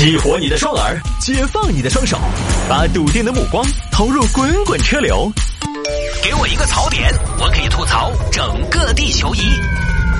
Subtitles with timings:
[0.00, 2.18] 激活你的双耳，解放你的双手，
[2.70, 3.62] 把笃定的目光
[3.92, 5.30] 投入滚滚车流。
[6.22, 9.40] 给我一个槽点，我可以吐槽整个地球仪。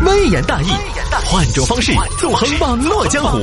[0.04, 0.66] 微言大义，
[1.24, 3.38] 换种方式纵横网络江湖。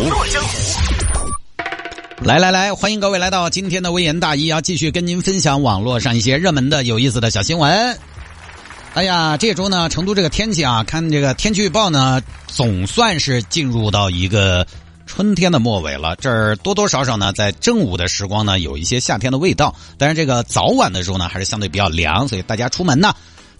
[2.21, 7.97] 来来来，欢迎各位来到今天的微言大义，要继续跟您分享网络上一些热门的、有意思的小新闻。
[8.93, 14.67] 哎呀，这周呢，成都这个天气啊，看这个天气预报呢，总算是进入到一个
[15.07, 16.15] 春天的末尾了。
[16.17, 19.73] 这儿多多少少呢，在正午的时光呢，有一些夏天的味道。
[19.97, 23.15] 但是这个早晚的时候呢，还是相对比较凉，所以大家出门呢，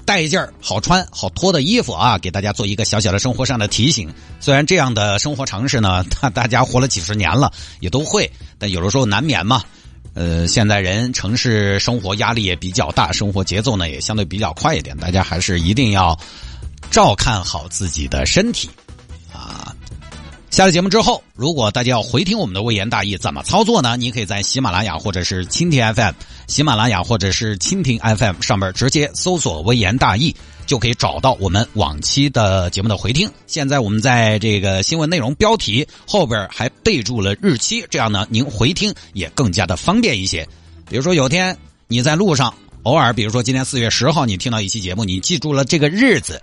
[0.05, 4.13] 带一件好穿好脱的衣服啊，给大家做一个小小的生活上的提醒。
[4.39, 9.63] 虽然这样的生活常识呢，大大家活了几十年了，也都会，但有的时候难免嘛。
[10.13, 16.17] 呃，现在人城市生活压力也比较大，生活节奏呢也相对比较快一点，大家还是一定要
[16.89, 18.67] 照看好自己的身体。
[20.57, 23.95] 下了节目之后，如果大家要回听我们的微言大义，怎么操作呢？
[23.95, 26.13] 你可以在喜马拉雅或者是蜻蜓 FM、
[26.47, 30.35] 喜马拉雅或者是蜻蜓 FM 上面直接搜索“微言大义”。
[30.65, 33.29] 就可以找到我们往期的节目的回听。
[33.45, 40.43] 现在我们在这个新闻内容标题后边还备注了日期，这样呢您回听也更加的方便一些。
[40.89, 41.55] 比如说有天
[41.87, 46.41] 你在路上，偶尔比如说今天四月十号你听到一期节目，你记住了这个日子。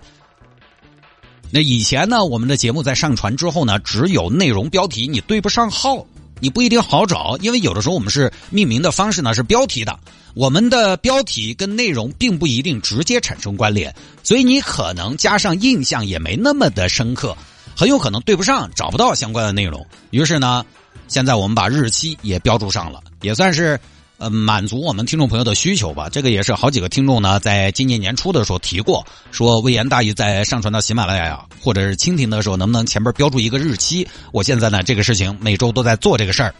[1.55, 6.05] 那以前呢，我们的节目在上传之后呢，只有内容标题，你对不上号。
[6.41, 9.97] 你不一定好找，因为有的时候我们是命名的方式呢是标题的，
[10.33, 17.37] 我们的标题跟内容并不一定直接产生关联，所以你可能加上印象也没那么的深刻，
[17.73, 19.87] 很有可能对不上，找不到相关的内容。
[20.09, 20.65] 于是呢，
[21.07, 23.79] 现在我们把日期也标注上了，也算是。
[24.17, 26.07] 呃，满足我们听众朋友的需求吧。
[26.09, 34.07] 这个也是好几个听众呢，在今年年初的时候提过，说微言大义在上传到喜马拉雅或者是蜻蜓的时候，能不能前边标注一个日期？
[34.31, 36.55] 我现在呢，这个事情每周都在做这个事儿。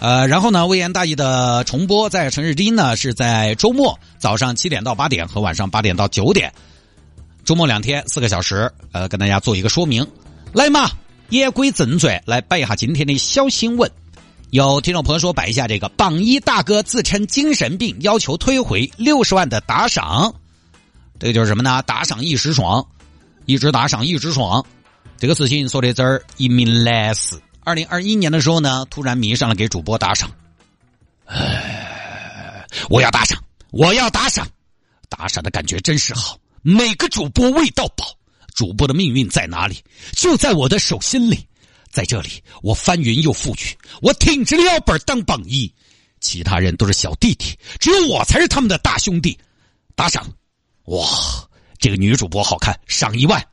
[0.00, 6.52] 呃，然后呢，微言大义的重播在城市之音呢，是在周末早上七点到八点和晚上八点到九点，
[7.44, 10.06] 周末两天四个小时，呃，跟大家做一个说明。
[10.52, 10.90] 来嘛，
[11.30, 13.90] 言归正传，来摆一下今天的小新闻。
[14.50, 20.34] 有听众朋友说摆一下这个榜一大哥自称精神病，要求退回六十万的打赏，
[21.18, 21.82] 这个就是什么呢？
[21.82, 22.86] 打赏一时爽，
[23.44, 24.64] 一直打赏一直爽。
[25.18, 30.30] 这个事情说的这儿，一名男士，二零二一年的时候呢，突然迷上了给主播打赏。
[31.26, 33.38] 哎，我要打赏，
[33.70, 34.48] 我要打赏，
[35.10, 36.38] 打赏的感觉真是好。
[36.62, 38.06] 每个主播味道饱，
[38.54, 39.76] 主播的命运在哪里？
[40.12, 41.46] 就在我的手心里。
[41.90, 45.72] 在这里，我翻云又覆雨，我挺直了腰板当榜一，
[46.20, 49.38] 其他人都是小弟弟，只有我才是他们的大兄弟。
[49.94, 50.26] 打赏，
[50.84, 51.06] 哇，
[51.78, 53.44] 这个女主播好看，赏一万。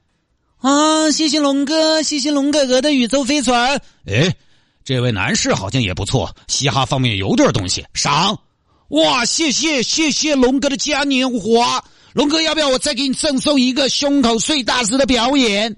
[0.57, 3.81] 啊，谢谢龙哥，谢谢龙哥哥的宇宙飞船。
[4.05, 4.35] 哎，
[4.83, 8.39] 这位男士好像也不错，嘻哈方面有点东西，赏。
[8.89, 15.75] 哇，谢谢谢谢龙哥的嘉年华，龙哥要不要我再给你赠送一个胸口碎大石的表演？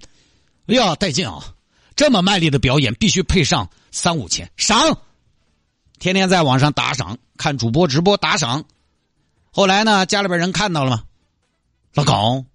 [0.67, 1.53] 哎呀，带劲啊！
[1.97, 4.99] 这么卖力的表演，必须配上三五千赏。
[5.99, 8.65] 天天在网上打赏，看主播直播打赏。
[9.49, 11.03] 后来呢，家里边人看到了吗？
[11.95, 12.45] 老公，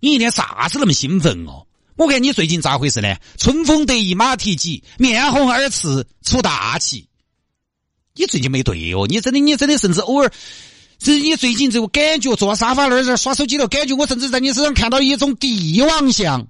[0.00, 1.66] 你一天啥子那么兴奋哦？
[1.96, 3.16] 我看你最近咋回事呢？
[3.38, 7.08] 春风得意马蹄疾，面红耳赤出大气。
[8.14, 10.30] 你最近没对哦，你真的，你真的，甚至偶尔，
[11.02, 16.46] 是你最近这个感觉，坐沙发那儿耍手机了感觉，我甚至在你身上看到一种帝王相。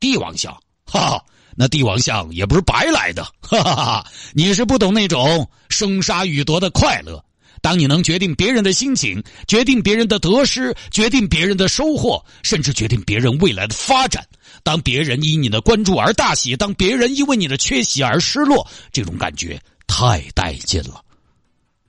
[0.00, 0.52] 帝王相，
[0.84, 1.24] 哈哈。
[1.56, 3.84] 那帝王相也不是白来的，哈哈哈！
[3.84, 7.24] 哈你是不懂那种生杀予夺的快乐。
[7.62, 14.24] 当你能决定别人的心情，决定别人的得失，决定别人的收获，甚至决定别人未来的发展。
[14.62, 21.02] 当别人因你的关注而大喜，当别人因为你的缺席而失落，这种感觉太带劲了。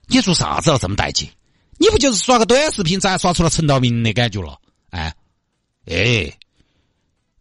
[0.06, 1.28] 你做啥子要这么带劲？
[1.78, 4.58] 你不就是刷个短视频，咱刷出了陈道明的感觉了？
[4.90, 5.14] 哎，
[5.86, 6.32] 哎。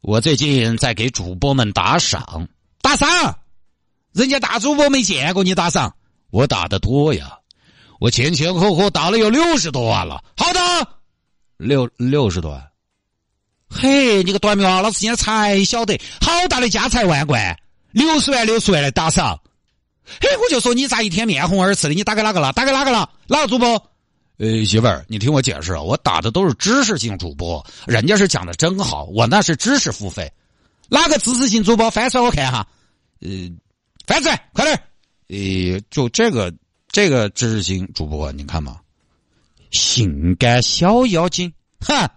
[0.08, 2.48] 我最近在给主播们打赏，
[2.82, 3.38] 打赏，
[4.14, 5.94] 人家大主播没见过你打赏，
[6.30, 7.38] 我打的多呀，
[8.00, 10.24] 我前前后后打了有六十多万了。
[10.38, 10.60] 好的，
[11.58, 12.72] 六六十多万，
[13.70, 14.82] 嘿，你个短命啊！
[14.82, 17.60] 老子现在才晓得，好大的家财万贯，
[17.92, 19.38] 六十万六十万的打赏，
[20.22, 21.94] 嘿，我就说你咋一天面红耳赤的？
[21.94, 22.54] 你打给哪个了？
[22.54, 23.10] 打给哪个了？
[23.28, 23.92] 哪个主播？
[24.38, 30.32] 呃，媳妇儿，你听我解释啊，我打的都是知识性主播，人家是讲的真好，我那是知识付费。
[30.90, 32.68] 哪个知识性主播翻出来我看哈？
[33.22, 33.30] 呃，
[34.06, 34.80] 翻出来，快点！
[35.28, 36.54] 呃，就这个
[36.90, 38.80] 这个知识性主播，你看嘛，
[39.72, 42.10] 性感小妖精，哈，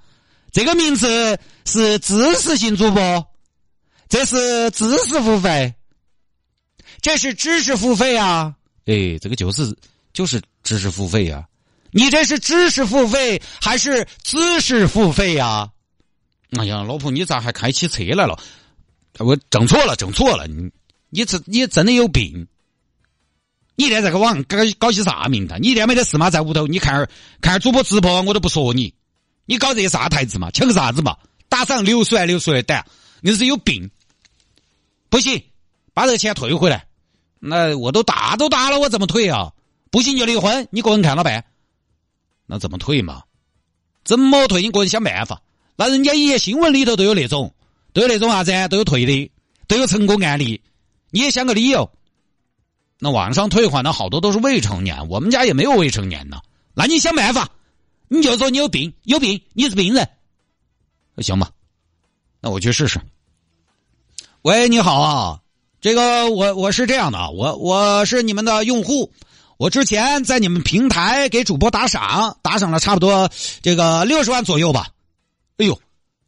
[0.52, 3.26] 这个名字是知识性主播，
[4.08, 5.74] 这是知识付费。
[7.00, 8.54] 这是知识付费啊！
[8.84, 9.74] 哎，这个就是
[10.12, 11.46] 就是知识付费呀。
[11.92, 15.70] 你这是知识付费还是姿势付费呀？
[16.58, 18.38] 哎呀，老婆，你咋还开起车来了？
[19.18, 20.46] 我整错了，整错了！
[20.46, 20.70] 你
[21.10, 22.46] 你这你真的有病！
[23.76, 25.60] 你一天在个网搞搞些啥名堂？
[25.62, 26.30] 你一天没得事吗？
[26.30, 27.08] 在屋头，你看
[27.40, 28.94] 看主播直播，我都不说你。
[29.46, 30.50] 你搞这些啥台子嘛？
[30.50, 31.16] 抢个啥子嘛？
[31.48, 32.86] 打赏流水来流水来打，
[33.20, 33.90] 你是有病！
[35.08, 35.42] 不行，
[35.92, 36.86] 把这个钱退回来。
[37.38, 39.52] 那我都打都打了，我怎么退啊？
[39.90, 41.44] 不行就离婚，你个人看了办。
[42.50, 43.22] 那怎么退嘛？
[44.04, 44.60] 怎么退？
[44.60, 45.40] 你个人想办法。
[45.76, 47.54] 那人家一些新闻里头都有那种，
[47.92, 48.50] 都有那种啥子？
[48.68, 49.30] 都有退的，
[49.68, 50.60] 都有成功案例。
[51.10, 51.88] 你也想个理由。
[52.98, 56.40] 那网上退款的好多都是未成年，我们家也没有未成年呢。
[56.74, 57.48] 那你想办法，
[58.08, 60.08] 你就说你有病，有病，你是病人。
[61.18, 61.52] 行吧，
[62.40, 63.00] 那我去试试。
[64.42, 65.40] 喂，你好啊，
[65.80, 69.12] 这个我我是这样的啊，我我是你们的用户。
[69.60, 73.30] 我之前在你们平台给主播打赏，打赏了差不多
[73.60, 74.88] 这个六十万左右吧。
[75.58, 75.78] 哎呦，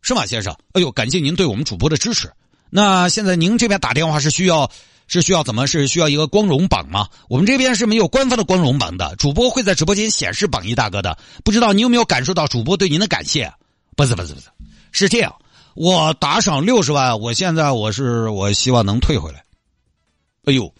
[0.02, 0.54] 是吗，先生？
[0.74, 2.30] 哎呦，感谢您对我们主播的支持。
[2.68, 4.70] 那现在您这边打电话是需要
[5.06, 7.08] 是需要怎么是需要一个光荣榜吗？
[7.30, 11.16] 我们这边是没有官方的光荣榜的，主播会在直播间显示榜一大哥的。
[11.42, 13.50] 不知道你有没有感受到主播对您的感谢？
[13.96, 14.46] 不是不是不是，
[14.92, 15.34] 是这样，
[15.74, 19.42] 我打赏六十万，我现在我是我希望能退回来。
[20.44, 20.70] 哎呦。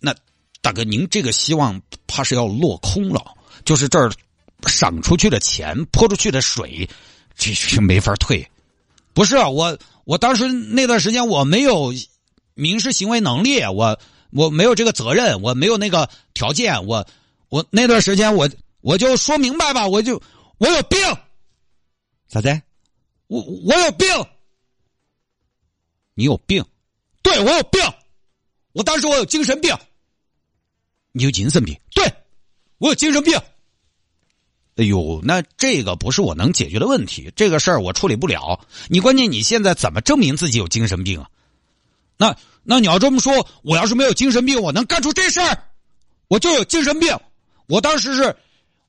[0.00, 0.14] 那
[0.60, 3.24] 大哥，您这个希望怕是要落空了，
[3.64, 4.10] 就是这儿
[4.66, 6.88] 赏出去的钱、泼出去的水，
[7.36, 8.46] 这是没法退。
[9.14, 11.92] 不是啊，我我当时那段时间我没有
[12.54, 13.98] 民事行为能力，我
[14.30, 17.06] 我没有这个责任，我没有那个条件，我
[17.48, 18.48] 我那段时间我
[18.80, 20.20] 我就说明白吧，我就
[20.58, 20.98] 我有病，
[22.28, 22.60] 咋的？
[23.28, 24.08] 我我有病，
[26.14, 26.64] 你有病？
[27.22, 27.80] 对我有病，
[28.72, 29.76] 我当时我有精神病。
[31.18, 31.76] 你有精神病？
[31.90, 32.10] 对，
[32.78, 33.36] 我有精神病。
[34.76, 38.64] 哎呦，那这个不是我能解决的问题，这个事儿我处理不了。
[38.86, 41.28] 你关键你现在怎么证明自己有精神病啊？
[42.16, 45.64] 那那你要这么说，我要是没有精神病，我能干出这事儿？
[46.28, 47.18] 我就有精神病。
[47.66, 48.36] 我当时是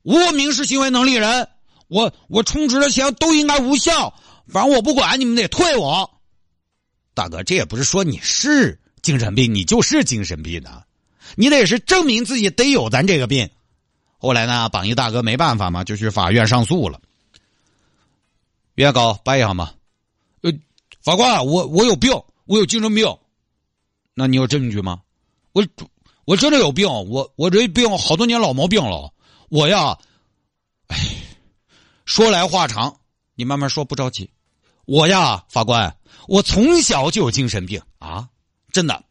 [0.04, 1.50] 无民事行为能力人，
[1.88, 4.14] 我我充值的钱都应该无效，
[4.48, 6.08] 反正我不管，你们得退我。
[7.16, 10.86] 大哥，这也不是说你是精神病，你就是精神病的。
[11.36, 13.50] 你得是证明自己得有咱这个病，
[14.18, 17.00] 后来呢，榜一大哥没办法嘛，就去法院上诉了。
[18.76, 19.74] 原告摆一下嘛，
[20.42, 20.52] 呃，
[21.02, 22.12] 法官，我我有病，
[22.46, 23.18] 我有精神病，
[24.14, 25.02] 那你有证据吗？
[25.54, 25.66] 我
[26.26, 29.14] 我真的有病，我我这病好多年老毛病了，
[29.50, 29.98] 我呀，
[30.88, 30.98] 哎，
[32.06, 33.00] 说来话长，
[33.36, 34.30] 你慢慢说，不着急。
[34.86, 35.96] 我呀，法官，
[36.28, 38.28] 我从小就有精神病啊，
[38.72, 39.04] 真的，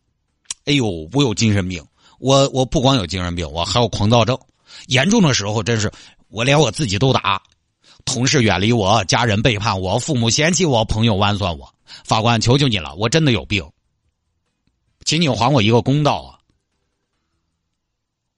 [0.64, 1.84] 哎呦，我有精神病。
[2.18, 4.38] 我我不光有精神病，我还有狂躁症，
[4.86, 5.90] 严重的时候真是
[6.28, 7.40] 我连我自己都打，
[8.04, 11.72] 同事远离我，家人背叛我，父母嫌弃我，朋友弯算我。
[12.04, 13.64] 法官，求求你了，我真的有病，
[15.04, 16.38] 请你还我一个公道啊！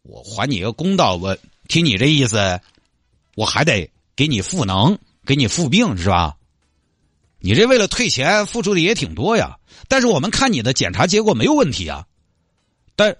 [0.02, 1.36] 我还你一个公道，我
[1.66, 2.60] 听你这意思，
[3.34, 6.36] 我还得给你赋能，给你赋病是吧？
[7.38, 12.06] 你这为了退钱付出的也挺多呀，但是我们看你的检查结果没有问题啊，
[12.94, 13.16] 但。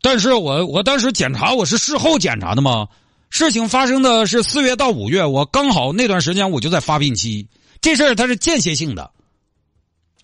[0.00, 2.88] 但是我我当时检查我是事后检查的嘛，
[3.30, 7.46] 事情发生的是四月到五月，我刚好那段时间我就在发病期，
[7.80, 9.10] 这事儿它是间歇性的。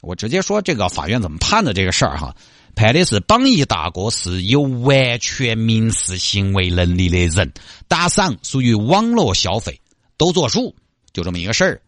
[0.01, 2.37] 我直接说这个法院怎么判的这个事儿哈，
[2.77, 7.53] 判的是榜一大哥是有完全民事行为能力的人，
[7.89, 9.81] 打赏属于网络消费，
[10.17, 10.75] 都作数，
[11.13, 11.83] 就这么一个事儿。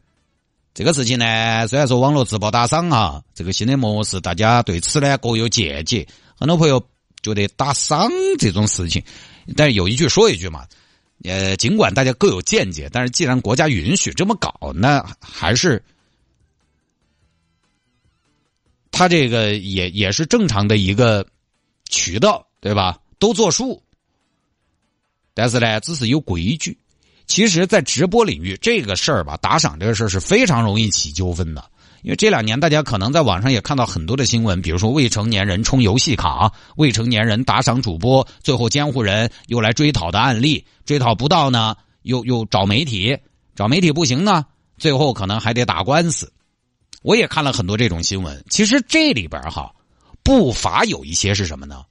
[0.75, 6.07] 这个事情呢，虽然说网络直播打赏啊，这个新的模式，大家对此呢各有见解，
[6.39, 6.83] 很多朋友。
[7.35, 9.03] 觉得打赏这种事情，
[9.57, 10.67] 但是有一句说一句嘛，
[11.25, 15.83] 呃，尽管大家各有见解，但是既然国家允许这么搞，那还是
[18.91, 21.27] 他这个也也是正常的一个
[21.89, 22.99] 渠道，对吧？
[23.19, 23.83] 都作数，
[25.35, 26.79] 但是呢，只是有规矩。
[27.27, 31.71] 其实，在直播领域，这个事儿吧，打赏这个事儿是非常容易起纠纷的。
[32.07, 43.19] 因为这两年大家可能在网上也看到很多的新闻，比如说未成年人充游戏卡、未成年人打赏主播，最后监护人又来追讨的案例，追讨不到呢，又又找媒体，
[43.57, 44.47] 找媒体不行呢，
[44.79, 46.33] 最后可能还得打官司。
[47.03, 48.41] 我也看了很多这种新闻。
[48.51, 49.75] 其实这里边哈，
[50.23, 51.83] 不乏有一些是什么呢？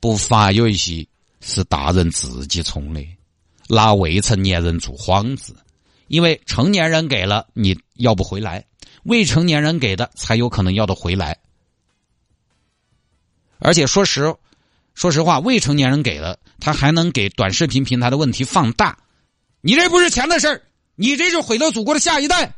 [0.00, 1.06] 不乏有一些
[1.40, 3.02] 是大人自己充的，
[3.70, 5.56] 拿未成年人做幌子，
[6.08, 8.62] 因为成年人给了你要不回来。
[9.04, 11.38] 未成年人给的才有可能要得回来。
[13.58, 14.34] 而且说实
[14.94, 18.98] 说实话，未成年人给的，他还能给短视频平台的问题放大。
[19.60, 20.62] 你这不是钱的事儿，
[20.94, 22.54] 你这是毁了祖国的下一代，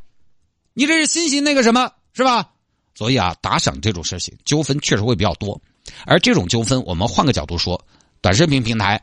[0.75, 2.51] 你这是新型那个什么，是吧？
[2.95, 5.61] 所以啊，打赏这种事情纠纷确实会比较多。
[6.07, 7.85] 而这种纠纷，我们换个角度说，
[8.21, 9.03] 短视频平台，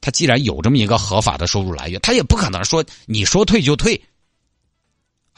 [0.00, 4.00] 它既然有这么一个合法的收入来源，它也不可能说你说退就退。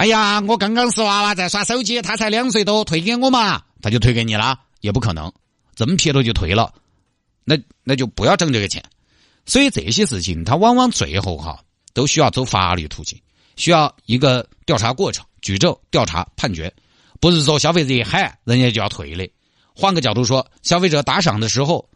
[0.00, 5.30] 哎呀，我刚刚是娃娃在耍手机，他才两岁多，退给我嘛，他就退给你了，也不可能，
[5.74, 6.72] 这么撇了就退了，
[7.44, 7.54] 那
[7.84, 8.82] 那就不要挣这个钱。
[9.44, 13.20] 所以这些事情，他往往最后哈都需要走法律途径，
[13.56, 16.72] 需要一个调查过程、举证、调查、判决，
[17.20, 19.30] 不是说消费者一喊人家就要退的。
[19.74, 21.86] 换个角度说，消费者打赏的时候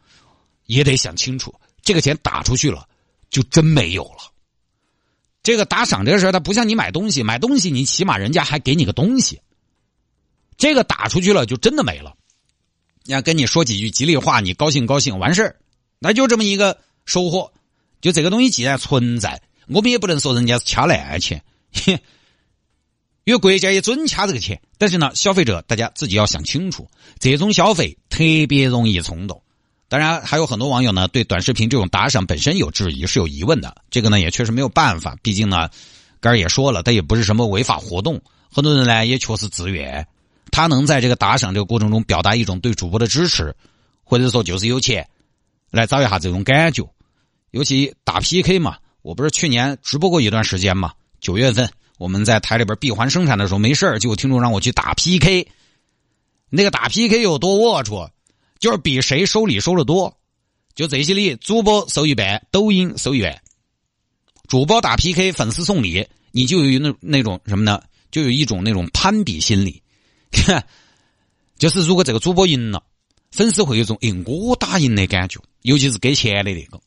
[0.66, 2.86] 也得想清楚，这个钱打出去了
[3.30, 4.30] 就真没有了。
[5.44, 9.40] 这个打赏这个事儿，它不像你买东西，买东西你起码人家还给你个东西。
[10.56, 12.16] 这个打出去了就真的没了，
[13.04, 15.56] 要跟你说几句吉利话，你高兴高兴完事儿，
[15.98, 17.52] 那就这么一个收获。
[18.00, 21.42] 就这个东西既然存在，我们也不能说人家是掐烂钱，
[23.24, 24.62] 因为国家也准掐这个钱。
[24.78, 29.42] 但是呢，消费者大家自己要想清楚，这种消费特别容易冲动。
[29.94, 33.72] 当然，还有很多网友呢，对短视频这种打赏本身有质疑，是有疑问的。
[33.90, 35.70] 这个呢，也确实没有办法，毕竟呢，
[36.18, 38.20] 刚儿也说了，它也不是什么违法活动。
[38.50, 40.04] 很多人呢，也确实自愿，
[40.50, 43.54] 他能在这个打赏这个过程中表达一种对主播的支持，
[44.02, 45.08] 或者说就是有钱
[45.70, 46.84] 来找一下这种感觉。
[47.52, 55.46] 尤其打 PK 嘛，我不是去年直播过一段时间嘛，九月份我们在台里边闭环生产的时候，没事就有听众让我去打 PK，
[56.50, 58.10] 那个打 PK 有多龌龊。
[58.58, 60.16] 就是比谁收礼收的多，
[60.74, 63.42] 就这些礼，主播收一半，抖音收一半。
[64.46, 67.82] 主播打 PK，粉丝送礼，你就有那那种什么呢？
[68.10, 69.82] 就有一种那种攀比心理。
[71.58, 72.82] 就是如果这个主播赢了，
[73.30, 76.80] 粉丝会有一种“哎，我打赢”的感觉，尤其是给钱的那个。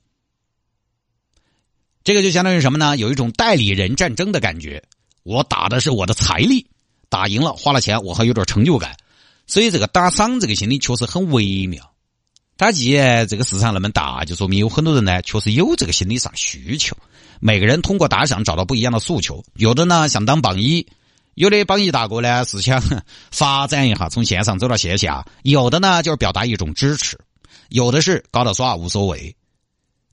[2.03, 2.95] 这个就相当于什么呢？
[2.97, 4.83] 有一种代理人战争的感觉。
[5.23, 6.65] 我打的是我的财力，
[7.09, 8.95] 打赢了，花了钱，我还有点成就感。
[9.47, 11.93] 所以这个打赏这个心理确实很微妙。
[12.57, 16.97] 他既然这个市场那么大，就说明有很多人呢确实有这个心理上需求。
[17.39, 20.87] 每个人通过打赏找到不一样的诉求，有的呢想当榜一，
[21.35, 22.81] 有的榜一大哥呢是想
[23.31, 27.15] 发展一下，从线上走到线下；有的呢就是表达一种支持，
[27.69, 29.35] 有的是搞到耍无所谓，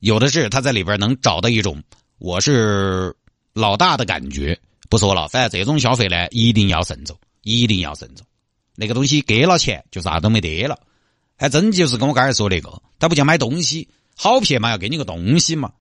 [0.00, 1.82] 有的是他在里边能找到一种
[2.18, 3.16] 我是
[3.54, 4.60] 老大的感觉。
[4.90, 8.26] 不说了，反正这种消费呢一定要慎重，一定要慎重。
[8.76, 10.78] 那个东西给了钱就啥都没得了，
[11.36, 15.72] 还真就是跟我刚才说那个，他不叫买东西，好骗嘛，要给你个东西嘛。